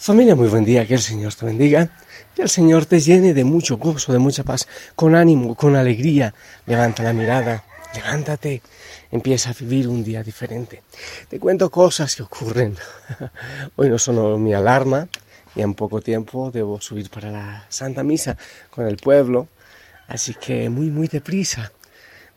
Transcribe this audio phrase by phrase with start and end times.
[0.00, 1.90] Familia, muy buen día, que el Señor te bendiga,
[2.34, 6.32] que el Señor te llene de mucho gozo, de mucha paz, con ánimo, con alegría.
[6.64, 7.64] Levanta la mirada,
[7.94, 8.62] levántate,
[9.10, 10.82] empieza a vivir un día diferente.
[11.28, 12.78] Te cuento cosas que ocurren.
[13.76, 15.06] Hoy no sonó mi alarma
[15.54, 18.38] y en poco tiempo debo subir para la Santa Misa
[18.70, 19.48] con el pueblo,
[20.08, 21.72] así que muy, muy deprisa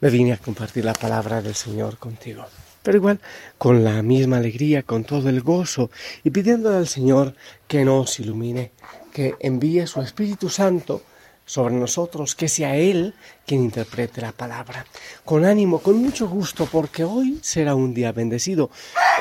[0.04, 2.43] me vine a compartir la palabra del Señor contigo
[2.83, 3.21] pero igual
[3.57, 5.89] con la misma alegría, con todo el gozo
[6.25, 7.33] y pidiéndole al Señor
[7.70, 8.71] que nos ilumine,
[9.13, 11.02] que envíe su Espíritu Santo
[11.45, 13.13] sobre nosotros, que sea Él
[13.45, 14.85] quien interprete la palabra.
[15.23, 18.70] Con ánimo, con mucho gusto, porque hoy será un día bendecido,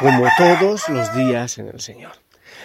[0.01, 2.22] como todos los días en el Señor.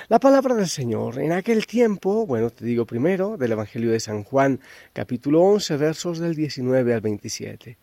[0.09, 4.23] La palabra del Señor en aquel tiempo, bueno, te digo primero, del Evangelio de San
[4.23, 4.61] Juan,
[4.93, 7.77] capítulo 11, versos del 19 al 27.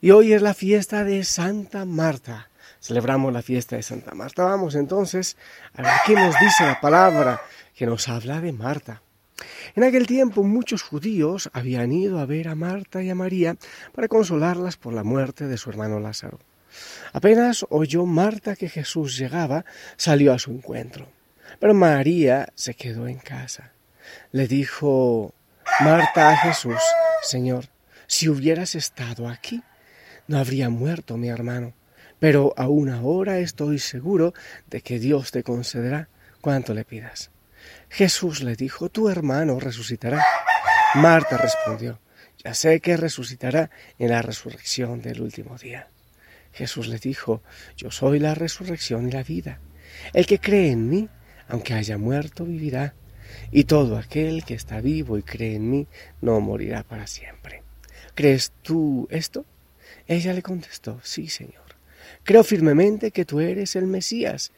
[0.00, 4.42] Y hoy es la fiesta de Santa Marta celebramos la fiesta de Santa Marta.
[4.44, 5.36] Vamos entonces
[5.74, 7.40] a ver qué nos dice la palabra
[7.76, 9.02] que nos habla de Marta.
[9.74, 13.56] En aquel tiempo muchos judíos habían ido a ver a Marta y a María
[13.92, 16.38] para consolarlas por la muerte de su hermano Lázaro.
[17.12, 19.64] Apenas oyó Marta que Jesús llegaba,
[19.96, 21.19] salió a su encuentro.
[21.58, 23.72] Pero María se quedó en casa.
[24.32, 25.34] Le dijo
[25.80, 26.80] Marta a Jesús,
[27.22, 27.66] Señor,
[28.06, 29.62] si hubieras estado aquí,
[30.26, 31.74] no habría muerto mi hermano
[32.20, 34.34] pero aún ahora estoy seguro
[34.68, 36.08] de que Dios te concederá
[36.40, 37.30] cuanto le pidas.
[37.88, 40.24] Jesús le dijo, tu hermano resucitará.
[40.94, 41.98] Marta respondió,
[42.44, 45.88] ya sé que resucitará en la resurrección del último día.
[46.52, 47.42] Jesús le dijo,
[47.76, 49.58] yo soy la resurrección y la vida.
[50.12, 51.08] El que cree en mí,
[51.50, 52.94] aunque haya muerto, vivirá.
[53.50, 55.86] Y todo aquel que está vivo y cree en mí,
[56.20, 57.62] no morirá para siempre.
[58.14, 59.44] ¿Crees tú esto?
[60.06, 61.62] Ella le contestó, sí, Señor.
[62.24, 64.52] Creo firmemente que tú eres el Mesías,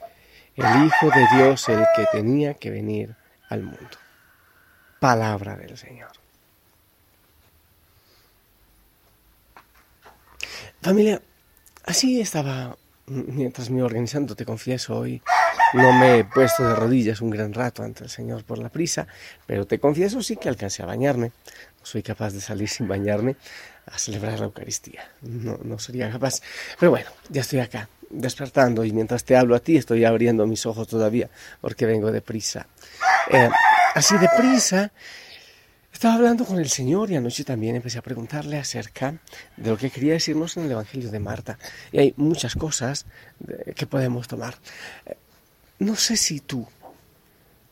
[0.56, 3.14] el Hijo de Dios, el que tenía que venir
[3.48, 3.98] al mundo.
[5.00, 6.12] Palabra del Señor.
[10.80, 11.22] Familia,
[11.84, 15.22] así estaba mientras me organizando, te confieso, hoy
[15.74, 19.06] no me he puesto de rodillas un gran rato ante el Señor por la prisa,
[19.46, 21.32] pero te confieso sí que alcancé a bañarme.
[21.80, 23.36] No soy capaz de salir sin bañarme,
[23.86, 25.10] a celebrar la Eucaristía.
[25.22, 26.40] No, no sería capaz.
[26.78, 30.66] Pero bueno, ya estoy acá, despertando y mientras te hablo a ti estoy abriendo mis
[30.66, 32.66] ojos todavía porque vengo deprisa.
[33.30, 33.48] Eh,
[33.94, 34.92] así deprisa,
[35.92, 39.14] estaba hablando con el Señor y anoche también empecé a preguntarle acerca
[39.56, 41.58] de lo que quería decirnos en el Evangelio de Marta.
[41.92, 43.06] Y hay muchas cosas
[43.76, 44.54] que podemos tomar.
[45.82, 46.66] No sé si tú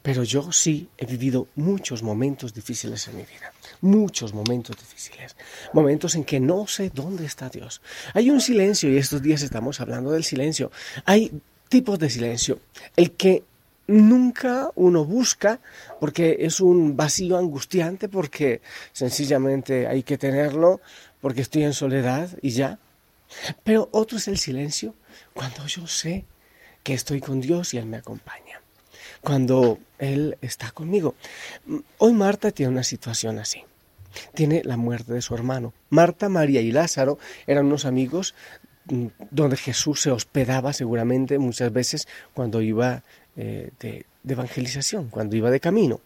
[0.02, 5.36] pero yo sí he vivido muchos momentos difíciles en mi vida, muchos momentos difíciles,
[5.72, 7.82] momentos en que no sé dónde está Dios.
[8.14, 10.70] Hay un silencio y estos días estamos hablando del silencio.
[11.04, 11.30] Hay
[11.68, 12.60] tipos de silencio.
[12.96, 13.44] El que
[13.88, 15.60] nunca uno busca
[15.98, 18.62] porque es un vacío angustiante, porque
[18.92, 20.80] sencillamente hay que tenerlo,
[21.20, 22.78] porque estoy en soledad y ya.
[23.64, 24.94] Pero otro es el silencio
[25.34, 26.24] cuando yo sé
[26.82, 28.60] que estoy con Dios y Él me acompaña
[29.20, 31.14] cuando Él está conmigo.
[31.98, 33.64] Hoy Marta tiene una situación así.
[34.34, 35.72] Tiene la muerte de su hermano.
[35.88, 38.34] Marta, María y Lázaro eran unos amigos
[38.86, 43.04] mm, donde Jesús se hospedaba seguramente muchas veces cuando iba
[43.36, 46.00] eh, de, de evangelización, cuando iba de camino.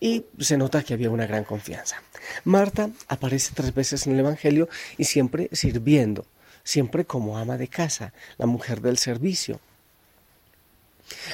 [0.00, 2.02] Y se nota que había una gran confianza.
[2.44, 4.68] Marta aparece tres veces en el Evangelio
[4.98, 6.26] y siempre sirviendo,
[6.64, 9.60] siempre como ama de casa, la mujer del servicio.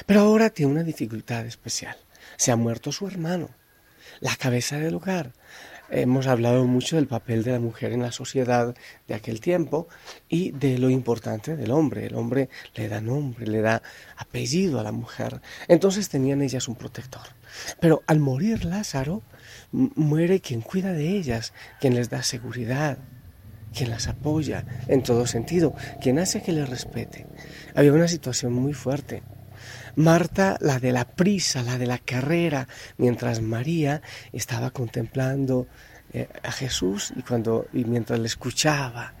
[0.05, 1.95] Pero ahora tiene una dificultad especial.
[2.37, 3.49] Se ha muerto su hermano,
[4.19, 5.33] la cabeza del hogar.
[5.93, 8.73] Hemos hablado mucho del papel de la mujer en la sociedad
[9.09, 9.89] de aquel tiempo
[10.29, 12.05] y de lo importante del hombre.
[12.05, 13.81] El hombre le da nombre, le da
[14.15, 15.41] apellido a la mujer.
[15.67, 17.23] Entonces tenían ellas un protector.
[17.81, 19.21] Pero al morir Lázaro,
[19.71, 22.97] muere quien cuida de ellas, quien les da seguridad,
[23.73, 27.27] quien las apoya en todo sentido, quien hace que les respete.
[27.75, 29.23] Había una situación muy fuerte.
[29.95, 32.67] Marta, la de la prisa, la de la carrera,
[32.97, 34.01] mientras María
[34.31, 35.67] estaba contemplando
[36.13, 39.13] eh, a Jesús y, cuando, y mientras le escuchaba,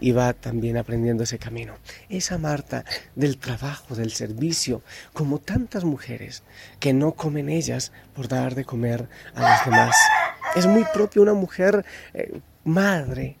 [0.00, 1.74] iba también aprendiendo ese camino.
[2.08, 2.84] Esa Marta
[3.14, 4.82] del trabajo, del servicio,
[5.12, 6.42] como tantas mujeres
[6.78, 9.96] que no comen ellas por dar de comer a las demás.
[10.56, 11.84] Es muy propio una mujer
[12.14, 13.38] eh, madre.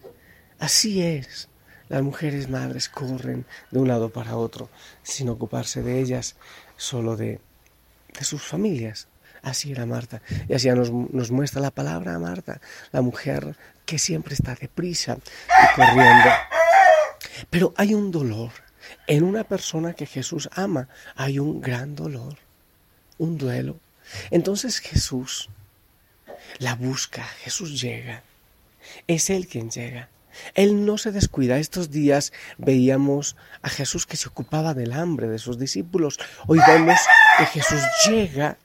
[0.58, 1.49] Así es.
[1.90, 4.70] Las mujeres madres corren de un lado para otro
[5.02, 6.36] sin ocuparse de ellas
[6.76, 7.40] solo de,
[8.18, 9.08] de sus familias.
[9.42, 10.22] Así era Marta.
[10.48, 10.90] Y así nos,
[11.30, 12.60] muestra la palabra Marta,
[12.92, 13.56] la mujer
[13.86, 16.30] que siempre está deprisa y corriendo.
[17.50, 18.52] Pero hay un dolor.
[19.06, 22.36] En una persona que Jesús ama hay un gran dolor,
[23.18, 23.78] un duelo.
[24.30, 25.48] Entonces Jesús
[26.58, 28.22] la busca, Jesús llega.
[29.06, 30.08] Es Él quien llega.
[30.54, 31.58] Él no se descuida.
[31.58, 36.18] Estos días veíamos a Jesús que se ocupaba del hambre de sus discípulos.
[36.46, 36.98] Hoy vemos
[37.38, 38.58] que Jesús llega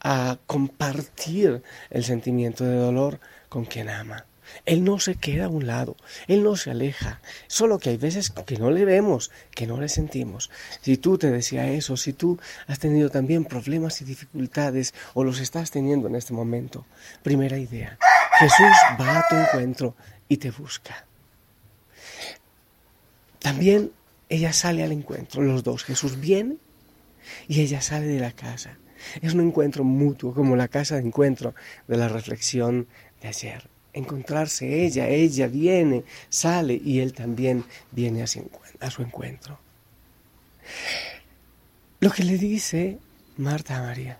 [0.00, 4.26] a compartir el sentimiento de dolor con quien ama.
[4.64, 5.96] Él no se queda a un lado,
[6.26, 9.88] Él no se aleja, solo que hay veces que no le vemos, que no le
[9.88, 10.50] sentimos.
[10.80, 15.40] Si tú te decía eso, si tú has tenido también problemas y dificultades o los
[15.40, 16.84] estás teniendo en este momento,
[17.22, 17.98] primera idea,
[18.38, 19.94] Jesús va a tu encuentro
[20.28, 21.06] y te busca.
[23.42, 23.92] También
[24.28, 26.56] ella sale al encuentro, los dos, Jesús viene
[27.48, 28.78] y ella sale de la casa.
[29.20, 31.54] Es un encuentro mutuo, como la casa de encuentro
[31.88, 32.86] de la reflexión
[33.20, 39.58] de ayer encontrarse ella, ella viene, sale y él también viene a su, encuentro.
[42.00, 42.98] Lo que le dice
[43.36, 44.18] Marta a María,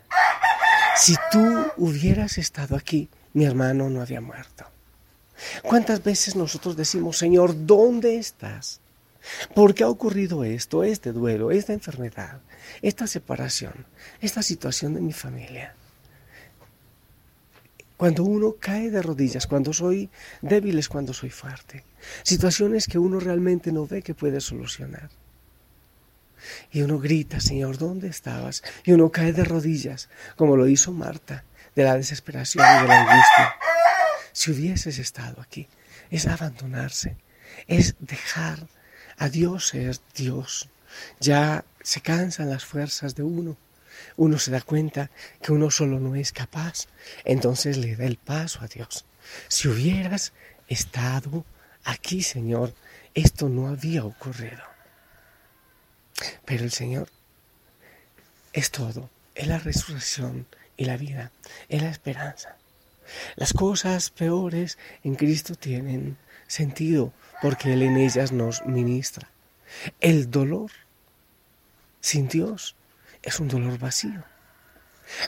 [0.97, 4.67] si tú hubieras estado aquí, mi hermano no había muerto.
[5.63, 8.81] ¿Cuántas veces nosotros decimos, Señor, ¿dónde estás?
[9.55, 12.41] ¿Por qué ha ocurrido esto, este duelo, esta enfermedad,
[12.81, 13.87] esta separación,
[14.21, 15.75] esta situación de mi familia?
[17.97, 20.11] Cuando uno cae de rodillas, cuando soy
[20.41, 21.85] débil es cuando soy fuerte.
[22.25, 25.09] Situaciones que uno realmente no ve que puede solucionar.
[26.73, 28.65] Y uno grita, Señor, ¿dónde estabas?
[28.85, 31.45] Y uno cae de rodillas, como lo hizo Marta,
[31.77, 33.55] de la desesperación y de la angustia.
[34.33, 35.69] Si hubieses estado aquí,
[36.11, 37.17] es abandonarse,
[37.69, 38.67] es dejar
[39.17, 40.69] a Dios ser Dios.
[41.21, 43.57] Ya se cansan las fuerzas de uno
[44.17, 45.11] uno se da cuenta
[45.41, 46.87] que uno solo no es capaz,
[47.25, 49.05] entonces le da el paso a Dios.
[49.49, 50.33] Si hubieras
[50.69, 51.45] estado
[51.85, 52.75] aquí, Señor,
[53.15, 54.63] esto no había ocurrido.
[56.45, 57.09] Pero el Señor
[58.53, 61.31] es todo, es la resurrección y la vida,
[61.69, 62.57] es la esperanza.
[63.37, 66.17] Las cosas peores en Cristo tienen
[66.47, 67.13] sentido
[67.43, 69.29] porque Él en ellas nos ministra.
[70.01, 70.71] El dolor
[72.01, 72.77] sin Dios
[73.23, 74.23] es un dolor vacío.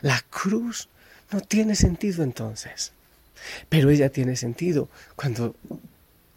[0.00, 0.88] La cruz
[1.32, 2.93] no tiene sentido entonces,
[3.69, 5.56] pero ella tiene sentido cuando,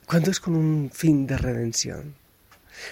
[0.07, 2.15] cuando es con un fin de redención,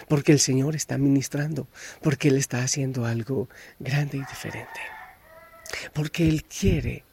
[0.08, 1.68] porque el Señor está ministrando,
[2.02, 3.50] porque Él está haciendo algo
[3.80, 4.80] grande y diferente,
[5.94, 7.04] porque Él quiere,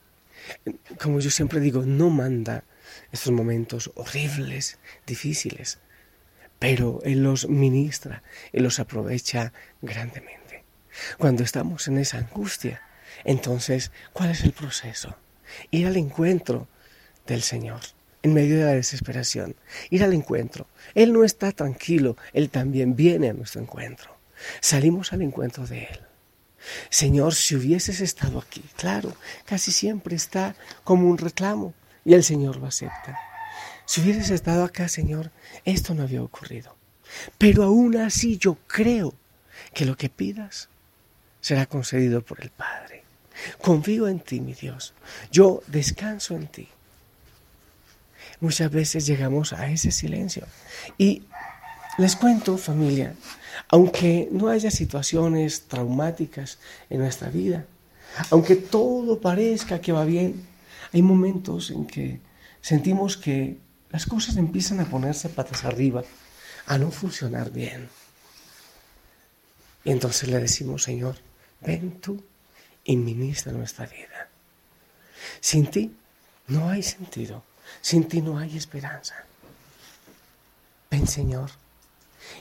[1.00, 2.64] como yo siempre digo, no manda
[3.12, 5.78] estos momentos horribles, difíciles,
[6.58, 8.22] pero Él los ministra,
[8.52, 10.64] Él los aprovecha grandemente.
[11.18, 12.82] Cuando estamos en esa angustia,
[13.24, 15.16] entonces, ¿cuál es el proceso?
[15.70, 16.68] Ir al encuentro
[17.26, 17.80] del Señor
[18.22, 19.56] en medio de la desesperación,
[19.90, 20.68] ir al encuentro.
[20.94, 24.16] Él no está tranquilo, Él también viene a nuestro encuentro.
[24.60, 26.00] Salimos al encuentro de Él.
[26.90, 30.54] Señor, si hubieses estado aquí, claro, casi siempre está
[30.84, 31.74] como un reclamo
[32.04, 33.18] y el Señor lo acepta.
[33.84, 35.30] Si hubieses estado acá, Señor,
[35.64, 36.74] esto no había ocurrido.
[37.38, 39.14] Pero aún así yo creo
[39.74, 40.68] que lo que pidas
[41.40, 43.04] será concedido por el Padre.
[43.60, 44.94] Confío en ti, mi Dios.
[45.30, 46.68] Yo descanso en ti.
[48.40, 50.46] Muchas veces llegamos a ese silencio.
[50.98, 51.22] Y
[51.98, 53.14] les cuento, familia,
[53.68, 56.58] aunque no haya situaciones traumáticas
[56.90, 57.66] en nuestra vida,
[58.30, 60.46] aunque todo parezca que va bien,
[60.92, 62.20] hay momentos en que
[62.60, 63.58] sentimos que
[63.90, 66.02] las cosas empiezan a ponerse patas arriba,
[66.66, 67.88] a no funcionar bien.
[69.84, 71.16] Y entonces le decimos, Señor,
[71.60, 72.22] ven tú
[72.84, 74.28] y ministra nuestra vida.
[75.40, 75.94] Sin ti
[76.48, 77.42] no hay sentido,
[77.80, 79.24] sin ti no hay esperanza.
[80.90, 81.50] Ven Señor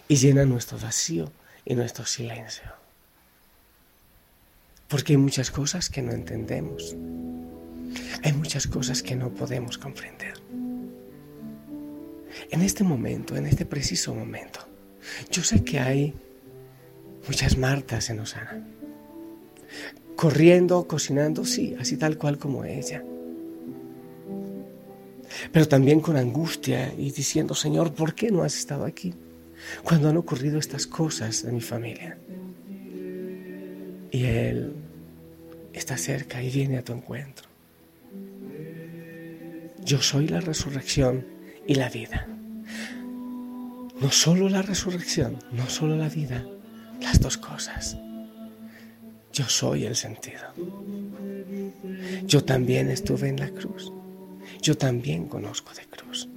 [0.07, 1.31] y llena nuestro vacío
[1.65, 2.71] y nuestro silencio.
[4.87, 6.95] Porque hay muchas cosas que no entendemos.
[8.23, 10.33] Hay muchas cosas que no podemos comprender.
[12.49, 14.59] En este momento, en este preciso momento,
[15.31, 16.13] yo sé que hay
[17.27, 18.63] muchas Martas en Osana
[20.21, 23.03] corriendo, cocinando, sí, así tal cual como ella.
[25.51, 29.15] Pero también con angustia y diciendo, Señor, ¿por qué no has estado aquí?
[29.83, 32.19] Cuando han ocurrido estas cosas de mi familia.
[34.11, 34.75] Y Él
[35.73, 37.50] está cerca y viene a tu encuentro.
[39.83, 41.25] Yo soy la resurrección
[41.67, 42.27] y la vida.
[43.99, 46.45] No solo la resurrección, no solo la vida,
[47.01, 47.97] las dos cosas.
[49.33, 50.41] Yo soy el sentido.
[52.25, 53.91] Yo también estuve en la cruz.
[54.61, 56.27] Yo también conozco de cruz.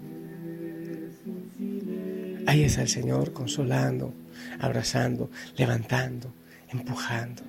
[2.46, 4.14] Ahí está el Señor consolando,
[4.60, 6.32] abrazando, levantando,
[6.68, 7.42] empujando.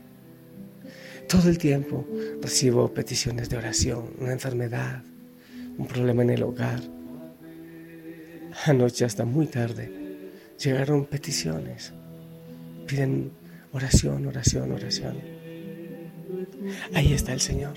[1.28, 2.08] Todo el tiempo
[2.42, 5.04] recibo peticiones de oración, una enfermedad,
[5.78, 6.82] un problema en el hogar.
[8.66, 9.92] Anoche hasta muy tarde
[10.58, 11.94] llegaron peticiones.
[12.88, 13.32] Piden
[13.74, 15.16] oración, oración, oración.
[16.94, 17.74] Ahí está el Señor.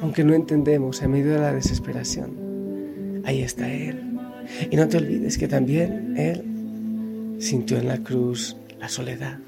[0.00, 4.18] Aunque no entendemos en medio de la desesperación, ahí está Él.
[4.70, 9.38] Y no te olvides que también Él sintió en la cruz la soledad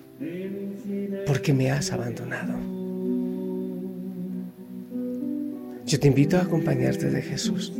[1.26, 2.81] porque me has abandonado.
[5.92, 7.70] Yo te invito a acompañarte de Jesús.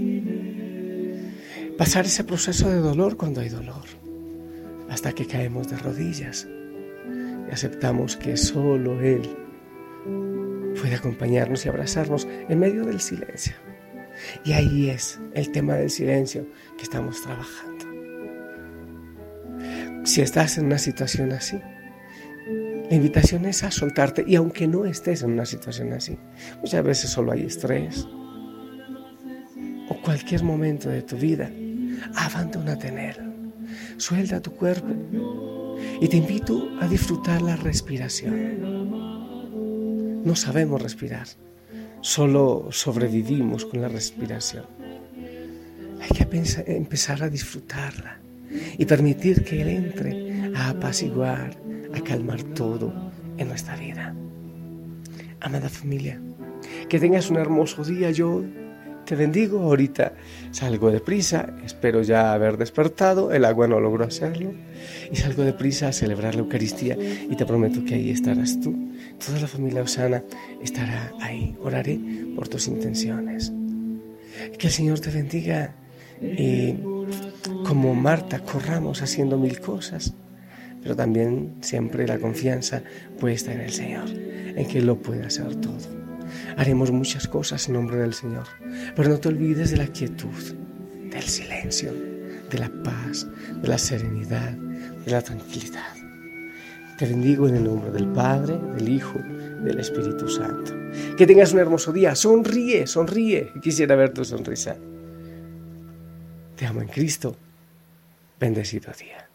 [1.78, 3.84] Pasar ese proceso de dolor cuando hay dolor,
[4.90, 6.46] hasta que caemos de rodillas
[7.48, 9.22] y aceptamos que solo Él
[10.78, 13.54] puede acompañarnos y abrazarnos en medio del silencio.
[14.44, 17.86] Y ahí es el tema del silencio que estamos trabajando.
[20.04, 21.58] Si estás en una situación así,
[22.92, 26.18] la invitación es a soltarte y aunque no estés en una situación así,
[26.60, 28.06] muchas veces solo hay estrés
[29.88, 31.50] o cualquier momento de tu vida,
[32.14, 33.16] abandónate en él,
[33.96, 34.94] suelta tu cuerpo
[36.02, 38.60] y te invito a disfrutar la respiración.
[40.22, 41.28] No sabemos respirar,
[42.02, 44.66] solo sobrevivimos con la respiración.
[45.98, 46.28] Hay que
[46.66, 48.20] empezar a disfrutarla
[48.76, 51.56] y permitir que Él entre a apaciguar,
[51.94, 52.92] a calmar todo
[53.38, 54.14] en nuestra vida.
[55.40, 56.20] Amada familia,
[56.88, 58.10] que tengas un hermoso día.
[58.10, 58.44] Yo
[59.04, 59.60] te bendigo.
[59.60, 60.14] Ahorita
[60.50, 63.32] salgo de prisa, espero ya haber despertado.
[63.32, 64.52] El agua no logró hacerlo.
[65.10, 66.96] Y salgo de prisa a celebrar la Eucaristía.
[66.98, 68.74] Y te prometo que ahí estarás tú.
[69.24, 70.22] Toda la familia Osana
[70.62, 71.56] estará ahí.
[71.60, 71.98] Oraré
[72.36, 73.52] por tus intenciones.
[74.58, 75.74] Que el Señor te bendiga.
[76.20, 76.74] Y
[77.66, 80.14] como Marta, corramos haciendo mil cosas
[80.82, 82.82] pero también siempre la confianza
[83.20, 86.02] puesta en el Señor, en que lo puede hacer todo.
[86.56, 88.46] Haremos muchas cosas en nombre del Señor,
[88.96, 90.56] pero no te olvides de la quietud,
[91.10, 91.92] del silencio,
[92.50, 93.26] de la paz,
[93.60, 95.94] de la serenidad, de la tranquilidad.
[96.98, 100.72] Te bendigo en el nombre del Padre, del Hijo, del Espíritu Santo.
[101.16, 102.14] Que tengas un hermoso día.
[102.14, 103.52] Sonríe, sonríe.
[103.62, 104.76] Quisiera ver tu sonrisa.
[106.56, 107.34] Te amo en Cristo.
[108.38, 109.31] Bendecido día.